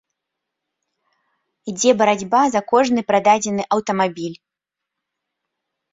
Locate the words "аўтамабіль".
3.77-4.37